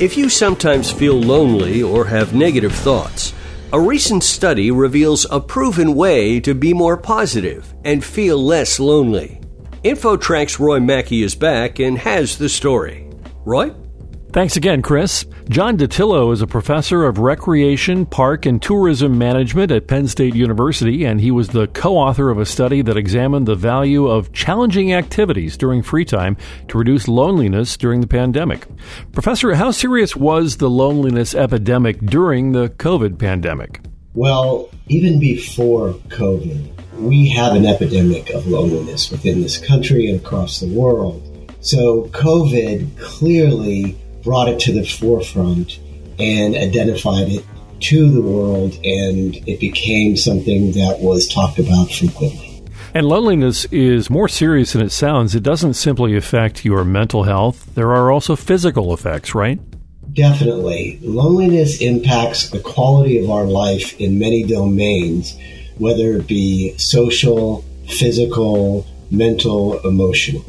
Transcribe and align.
If 0.00 0.16
you 0.16 0.30
sometimes 0.30 0.90
feel 0.90 1.20
lonely 1.20 1.82
or 1.82 2.06
have 2.06 2.32
negative 2.32 2.72
thoughts, 2.72 3.34
a 3.70 3.78
recent 3.78 4.22
study 4.24 4.70
reveals 4.70 5.26
a 5.30 5.38
proven 5.38 5.94
way 5.94 6.40
to 6.40 6.54
be 6.54 6.72
more 6.72 6.96
positive 6.96 7.74
and 7.84 8.02
feel 8.02 8.42
less 8.42 8.80
lonely. 8.80 9.42
InfoTrack's 9.84 10.58
Roy 10.58 10.80
Mackey 10.80 11.22
is 11.22 11.34
back 11.34 11.80
and 11.80 11.98
has 11.98 12.38
the 12.38 12.48
story. 12.48 13.10
Roy? 13.44 13.74
Thanks 14.32 14.56
again, 14.56 14.80
Chris. 14.80 15.26
John 15.48 15.76
Dattilo 15.76 16.32
is 16.32 16.40
a 16.40 16.46
professor 16.46 17.04
of 17.04 17.18
recreation, 17.18 18.06
park, 18.06 18.46
and 18.46 18.62
tourism 18.62 19.18
management 19.18 19.72
at 19.72 19.88
Penn 19.88 20.06
State 20.06 20.36
University, 20.36 21.04
and 21.04 21.20
he 21.20 21.32
was 21.32 21.48
the 21.48 21.66
co 21.66 21.96
author 21.96 22.30
of 22.30 22.38
a 22.38 22.46
study 22.46 22.80
that 22.82 22.96
examined 22.96 23.48
the 23.48 23.56
value 23.56 24.06
of 24.06 24.32
challenging 24.32 24.92
activities 24.92 25.56
during 25.56 25.82
free 25.82 26.04
time 26.04 26.36
to 26.68 26.78
reduce 26.78 27.08
loneliness 27.08 27.76
during 27.76 28.00
the 28.00 28.06
pandemic. 28.06 28.68
Professor, 29.10 29.52
how 29.56 29.72
serious 29.72 30.14
was 30.14 30.58
the 30.58 30.70
loneliness 30.70 31.34
epidemic 31.34 31.98
during 31.98 32.52
the 32.52 32.68
COVID 32.68 33.18
pandemic? 33.18 33.80
Well, 34.14 34.70
even 34.86 35.18
before 35.18 35.94
COVID, 36.08 37.00
we 37.00 37.30
have 37.30 37.56
an 37.56 37.66
epidemic 37.66 38.30
of 38.30 38.46
loneliness 38.46 39.10
within 39.10 39.42
this 39.42 39.58
country 39.58 40.08
and 40.08 40.20
across 40.20 40.60
the 40.60 40.68
world. 40.68 41.20
So, 41.62 42.04
COVID 42.12 42.96
clearly 43.00 43.98
brought 44.22 44.48
it 44.48 44.60
to 44.60 44.72
the 44.72 44.84
forefront 44.84 45.78
and 46.18 46.54
identified 46.54 47.28
it 47.28 47.44
to 47.80 48.10
the 48.10 48.20
world, 48.20 48.74
and 48.84 49.36
it 49.48 49.58
became 49.58 50.16
something 50.16 50.72
that 50.72 50.98
was 51.00 51.26
talked 51.26 51.58
about 51.58 51.90
frequently. 51.90 52.62
And 52.92 53.06
loneliness 53.06 53.64
is 53.66 54.10
more 54.10 54.28
serious 54.28 54.72
than 54.72 54.82
it 54.82 54.90
sounds. 54.90 55.34
It 55.34 55.42
doesn't 55.42 55.74
simply 55.74 56.16
affect 56.16 56.64
your 56.64 56.84
mental 56.84 57.22
health, 57.22 57.74
there 57.74 57.90
are 57.92 58.10
also 58.10 58.36
physical 58.36 58.92
effects, 58.92 59.34
right? 59.34 59.58
Definitely. 60.12 60.98
Loneliness 61.02 61.80
impacts 61.80 62.50
the 62.50 62.58
quality 62.58 63.18
of 63.22 63.30
our 63.30 63.44
life 63.44 63.98
in 64.00 64.18
many 64.18 64.42
domains, 64.42 65.38
whether 65.78 66.16
it 66.16 66.26
be 66.26 66.76
social, 66.78 67.64
physical, 67.86 68.86
mental, 69.10 69.78
emotional. 69.86 70.44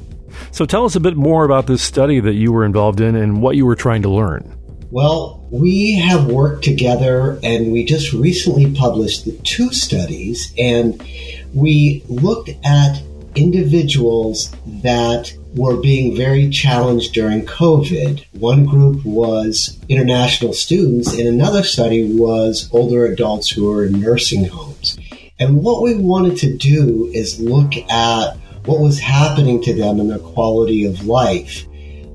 So 0.52 0.66
tell 0.66 0.86
us 0.86 0.96
a 0.96 1.00
bit 1.00 1.16
more 1.16 1.46
about 1.46 1.68
this 1.68 1.82
study 1.82 2.20
that 2.20 2.34
you 2.34 2.52
were 2.52 2.66
involved 2.66 3.00
in 3.00 3.16
and 3.16 3.42
what 3.42 3.56
you 3.56 3.66
were 3.66 3.76
trying 3.76 4.02
to 4.02 4.10
learn. 4.10 4.58
Well, 4.92 5.48
we 5.50 5.96
have 5.96 6.26
worked 6.26 6.66
together 6.66 7.40
and 7.42 7.72
we 7.72 7.86
just 7.86 8.12
recently 8.12 8.74
published 8.74 9.24
the 9.24 9.32
two 9.44 9.72
studies 9.72 10.54
and 10.58 11.02
we 11.54 12.04
looked 12.10 12.50
at 12.66 13.02
individuals 13.36 14.54
that 14.66 15.34
were 15.56 15.78
being 15.78 16.16
very 16.16 16.50
challenged 16.50 17.14
during 17.14 17.46
COVID. 17.46 18.26
One 18.34 18.66
group 18.66 19.06
was 19.06 19.78
international 19.90 20.54
students, 20.54 21.14
and 21.14 21.28
another 21.28 21.64
study 21.64 22.14
was 22.14 22.70
older 22.74 23.06
adults 23.06 23.50
who 23.50 23.70
were 23.70 23.86
in 23.86 24.00
nursing 24.00 24.46
homes. 24.46 24.98
And 25.40 25.64
what 25.64 25.82
we 25.82 25.96
wanted 25.96 26.38
to 26.38 26.56
do 26.56 27.10
is 27.14 27.40
look 27.40 27.74
at 27.90 28.38
what 28.66 28.80
was 28.80 29.00
happening 29.00 29.62
to 29.64 29.73
them 29.73 30.00
and 30.00 30.09
their 30.09 30.20
quality 30.20 30.86
of 30.86 31.06
life. 31.06 31.66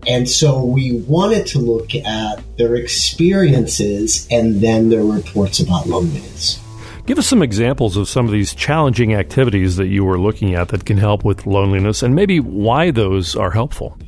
And 0.06 0.28
so 0.28 0.64
we 0.64 1.00
wanted 1.00 1.46
to 1.48 1.58
look 1.58 1.94
at 1.94 2.42
their 2.56 2.76
experiences 2.76 4.28
and 4.30 4.60
then 4.60 4.88
their 4.88 5.02
reports 5.02 5.58
about 5.58 5.86
loneliness. 5.88 6.60
Give 7.06 7.18
us 7.18 7.26
some 7.26 7.42
examples 7.42 7.96
of 7.96 8.08
some 8.08 8.26
of 8.26 8.32
these 8.32 8.54
challenging 8.54 9.14
activities 9.14 9.76
that 9.76 9.86
you 9.86 10.04
were 10.04 10.18
looking 10.18 10.54
at 10.54 10.68
that 10.68 10.84
can 10.84 10.96
help 10.96 11.24
with 11.24 11.46
loneliness 11.46 12.02
and 12.02 12.14
maybe 12.14 12.40
why 12.40 12.90
those 12.90 13.36
are 13.36 13.50
helpful. 13.50 13.98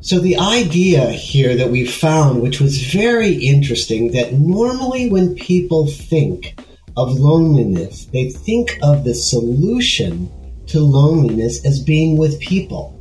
So, 0.00 0.18
the 0.18 0.36
idea 0.36 1.10
here 1.10 1.56
that 1.56 1.70
we 1.70 1.86
found, 1.86 2.42
which 2.42 2.60
was 2.60 2.92
very 2.92 3.32
interesting, 3.32 4.12
that 4.12 4.34
normally 4.34 5.08
when 5.08 5.34
people 5.34 5.86
think 5.86 6.60
of 6.98 7.18
loneliness, 7.18 8.04
they 8.06 8.28
think 8.28 8.78
of 8.82 9.04
the 9.04 9.14
solution 9.14 10.30
to 10.68 10.80
loneliness 10.80 11.64
as 11.64 11.80
being 11.80 12.16
with 12.16 12.40
people. 12.40 13.00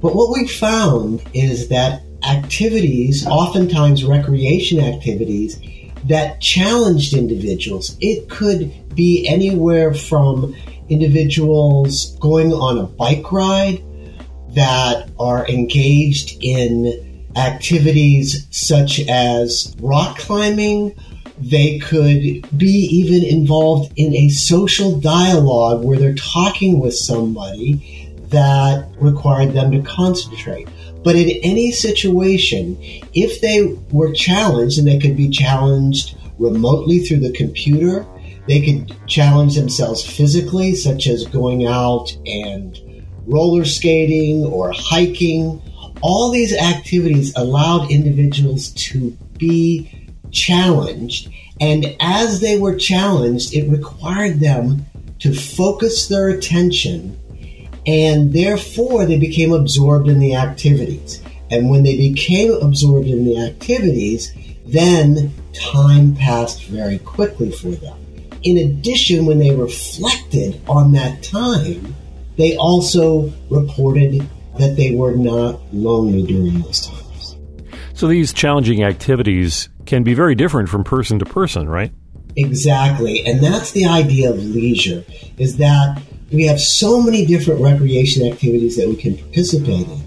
But 0.00 0.14
what 0.14 0.30
we 0.32 0.46
found 0.46 1.22
is 1.34 1.68
that 1.68 2.02
activities, 2.28 3.26
oftentimes 3.26 4.04
recreation 4.04 4.80
activities, 4.80 5.60
that 6.04 6.40
challenged 6.40 7.14
individuals, 7.14 7.96
it 8.00 8.28
could 8.28 8.72
be 8.94 9.26
anywhere 9.28 9.92
from 9.94 10.54
individuals 10.88 12.16
going 12.20 12.52
on 12.52 12.78
a 12.78 12.84
bike 12.84 13.30
ride 13.32 13.82
that 14.54 15.10
are 15.18 15.46
engaged 15.48 16.38
in 16.42 17.26
activities 17.36 18.46
such 18.50 19.00
as 19.08 19.74
rock 19.80 20.18
climbing 20.18 20.94
they 21.40 21.78
could 21.78 22.58
be 22.58 22.88
even 22.90 23.24
involved 23.24 23.92
in 23.96 24.14
a 24.14 24.28
social 24.28 24.98
dialogue 24.98 25.84
where 25.84 25.98
they're 25.98 26.14
talking 26.14 26.80
with 26.80 26.94
somebody 26.94 28.12
that 28.30 28.88
required 29.00 29.52
them 29.52 29.70
to 29.70 29.80
concentrate. 29.82 30.68
But 31.04 31.16
in 31.16 31.30
any 31.42 31.70
situation, 31.72 32.76
if 33.14 33.40
they 33.40 33.78
were 33.90 34.12
challenged, 34.12 34.78
and 34.78 34.86
they 34.86 34.98
could 34.98 35.16
be 35.16 35.30
challenged 35.30 36.16
remotely 36.38 37.00
through 37.00 37.20
the 37.20 37.32
computer, 37.32 38.04
they 38.46 38.60
could 38.60 38.96
challenge 39.06 39.54
themselves 39.54 40.04
physically, 40.04 40.74
such 40.74 41.06
as 41.06 41.24
going 41.26 41.66
out 41.66 42.16
and 42.26 42.78
roller 43.26 43.64
skating 43.64 44.44
or 44.44 44.72
hiking. 44.72 45.62
All 46.00 46.30
these 46.30 46.56
activities 46.56 47.32
allowed 47.36 47.90
individuals 47.90 48.70
to 48.70 49.10
be 49.36 50.07
challenged. 50.30 51.30
And 51.60 51.96
as 52.00 52.40
they 52.40 52.58
were 52.58 52.76
challenged, 52.76 53.54
it 53.54 53.68
required 53.68 54.40
them 54.40 54.86
to 55.20 55.34
focus 55.34 56.06
their 56.06 56.28
attention, 56.28 57.18
and 57.86 58.32
therefore 58.32 59.04
they 59.04 59.18
became 59.18 59.52
absorbed 59.52 60.08
in 60.08 60.20
the 60.20 60.36
activities. 60.36 61.22
And 61.50 61.70
when 61.70 61.82
they 61.82 61.96
became 61.96 62.52
absorbed 62.52 63.08
in 63.08 63.24
the 63.24 63.38
activities, 63.38 64.32
then 64.66 65.32
time 65.52 66.14
passed 66.14 66.64
very 66.64 66.98
quickly 66.98 67.50
for 67.50 67.70
them. 67.70 67.96
In 68.42 68.58
addition, 68.58 69.26
when 69.26 69.38
they 69.38 69.54
reflected 69.54 70.60
on 70.68 70.92
that 70.92 71.22
time, 71.22 71.96
they 72.36 72.56
also 72.56 73.32
reported 73.50 74.28
that 74.58 74.76
they 74.76 74.94
were 74.94 75.16
not 75.16 75.60
lonely 75.72 76.22
during 76.22 76.60
those 76.60 76.86
times. 76.86 77.07
So 77.98 78.06
these 78.06 78.32
challenging 78.32 78.84
activities 78.84 79.70
can 79.84 80.04
be 80.04 80.14
very 80.14 80.36
different 80.36 80.68
from 80.68 80.84
person 80.84 81.18
to 81.18 81.24
person, 81.24 81.68
right? 81.68 81.92
Exactly. 82.36 83.26
And 83.26 83.42
that's 83.42 83.72
the 83.72 83.86
idea 83.86 84.30
of 84.30 84.38
leisure 84.38 85.02
is 85.36 85.56
that 85.56 86.00
we 86.30 86.44
have 86.44 86.60
so 86.60 87.02
many 87.02 87.26
different 87.26 87.60
recreation 87.60 88.24
activities 88.24 88.76
that 88.76 88.86
we 88.88 88.94
can 88.94 89.18
participate 89.18 89.88
in. 89.88 90.00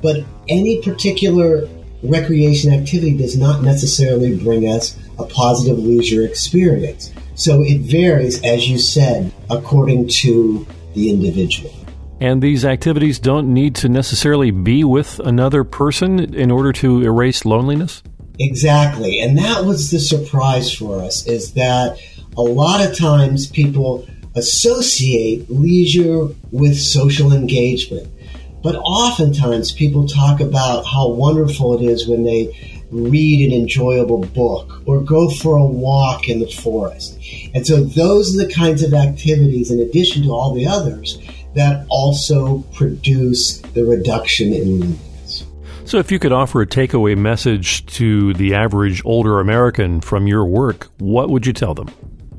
But 0.00 0.24
any 0.48 0.82
particular 0.82 1.68
recreation 2.04 2.72
activity 2.72 3.16
does 3.18 3.36
not 3.36 3.64
necessarily 3.64 4.38
bring 4.38 4.68
us 4.68 4.96
a 5.18 5.24
positive 5.24 5.80
leisure 5.80 6.24
experience. 6.24 7.10
So 7.34 7.64
it 7.64 7.80
varies, 7.80 8.40
as 8.44 8.68
you 8.68 8.78
said, 8.78 9.32
according 9.50 10.06
to 10.22 10.64
the 10.94 11.10
individual. 11.10 11.74
And 12.22 12.40
these 12.40 12.64
activities 12.64 13.18
don't 13.18 13.52
need 13.52 13.74
to 13.74 13.88
necessarily 13.88 14.52
be 14.52 14.84
with 14.84 15.18
another 15.18 15.64
person 15.64 16.32
in 16.36 16.52
order 16.52 16.72
to 16.74 17.02
erase 17.02 17.44
loneliness? 17.44 18.00
Exactly. 18.38 19.18
And 19.18 19.36
that 19.38 19.64
was 19.64 19.90
the 19.90 19.98
surprise 19.98 20.72
for 20.72 21.00
us 21.02 21.26
is 21.26 21.54
that 21.54 21.98
a 22.36 22.42
lot 22.42 22.80
of 22.80 22.96
times 22.96 23.48
people 23.48 24.06
associate 24.36 25.50
leisure 25.50 26.28
with 26.52 26.78
social 26.78 27.32
engagement. 27.32 28.06
But 28.62 28.76
oftentimes 28.76 29.72
people 29.72 30.06
talk 30.06 30.38
about 30.38 30.86
how 30.86 31.08
wonderful 31.08 31.74
it 31.74 31.84
is 31.84 32.06
when 32.06 32.22
they 32.22 32.86
read 32.92 33.50
an 33.50 33.58
enjoyable 33.58 34.20
book 34.20 34.80
or 34.86 35.00
go 35.00 35.28
for 35.28 35.56
a 35.56 35.64
walk 35.64 36.28
in 36.28 36.38
the 36.38 36.46
forest. 36.46 37.18
And 37.52 37.66
so 37.66 37.82
those 37.82 38.32
are 38.32 38.46
the 38.46 38.52
kinds 38.52 38.84
of 38.84 38.94
activities, 38.94 39.72
in 39.72 39.80
addition 39.80 40.22
to 40.22 40.28
all 40.28 40.54
the 40.54 40.68
others, 40.68 41.18
that 41.54 41.86
also 41.88 42.58
produce 42.74 43.58
the 43.60 43.84
reduction 43.84 44.52
in 44.52 44.80
loneliness. 44.80 45.46
So, 45.84 45.98
if 45.98 46.12
you 46.12 46.18
could 46.18 46.32
offer 46.32 46.62
a 46.62 46.66
takeaway 46.66 47.16
message 47.16 47.84
to 47.86 48.32
the 48.34 48.54
average 48.54 49.02
older 49.04 49.40
American 49.40 50.00
from 50.00 50.26
your 50.26 50.44
work, 50.44 50.88
what 50.98 51.28
would 51.30 51.46
you 51.46 51.52
tell 51.52 51.74
them? 51.74 51.90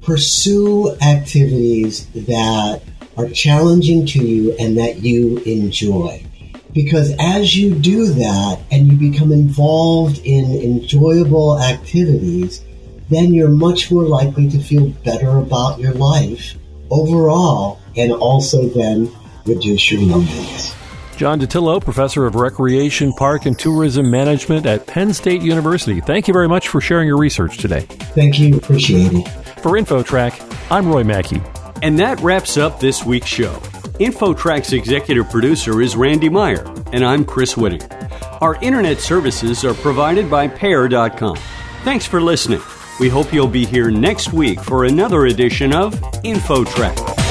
Pursue 0.01 0.95
activities 1.01 2.07
that 2.07 2.81
are 3.17 3.29
challenging 3.29 4.05
to 4.07 4.25
you 4.25 4.53
and 4.59 4.77
that 4.77 5.03
you 5.03 5.37
enjoy. 5.39 6.25
Because 6.73 7.13
as 7.19 7.55
you 7.55 7.75
do 7.75 8.07
that 8.07 8.59
and 8.71 8.87
you 8.87 9.11
become 9.11 9.31
involved 9.31 10.19
in 10.23 10.45
enjoyable 10.45 11.61
activities, 11.61 12.63
then 13.09 13.33
you're 13.33 13.49
much 13.49 13.91
more 13.91 14.03
likely 14.03 14.49
to 14.49 14.59
feel 14.59 14.89
better 15.05 15.37
about 15.37 15.79
your 15.79 15.93
life 15.93 16.55
overall 16.89 17.79
and 17.95 18.11
also 18.11 18.67
then 18.69 19.11
reduce 19.45 19.91
your 19.91 20.01
loneliness. 20.01 20.75
John 21.15 21.39
Dattilo, 21.39 21.81
Professor 21.81 22.25
of 22.25 22.35
Recreation, 22.35 23.13
Park, 23.13 23.45
and 23.45 23.57
Tourism 23.57 24.09
Management 24.09 24.65
at 24.65 24.87
Penn 24.87 25.13
State 25.13 25.41
University. 25.41 26.01
Thank 26.01 26.27
you 26.27 26.33
very 26.33 26.49
much 26.49 26.67
for 26.67 26.81
sharing 26.81 27.07
your 27.07 27.17
research 27.17 27.57
today. 27.57 27.81
Thank 27.81 28.39
you. 28.39 28.57
Appreciate 28.57 29.11
it. 29.13 29.27
For 29.61 29.71
InfoTrack, 29.71 30.71
I'm 30.71 30.87
Roy 30.87 31.03
Mackey. 31.03 31.41
And 31.81 31.99
that 31.99 32.19
wraps 32.21 32.57
up 32.57 32.79
this 32.79 33.05
week's 33.05 33.27
show. 33.27 33.53
InfoTrack's 33.99 34.73
executive 34.73 35.29
producer 35.29 35.81
is 35.81 35.95
Randy 35.95 36.29
Meyer, 36.29 36.65
and 36.91 37.05
I'm 37.05 37.23
Chris 37.23 37.53
Whitting. 37.55 37.83
Our 38.41 38.55
internet 38.55 38.99
services 38.99 39.63
are 39.63 39.75
provided 39.75 40.29
by 40.31 40.47
Pair.com. 40.47 41.37
Thanks 41.83 42.05
for 42.05 42.21
listening. 42.21 42.61
We 42.99 43.09
hope 43.09 43.31
you'll 43.31 43.47
be 43.47 43.65
here 43.65 43.91
next 43.91 44.33
week 44.33 44.59
for 44.59 44.85
another 44.85 45.27
edition 45.27 45.73
of 45.73 45.93
InfoTrack. 46.23 47.22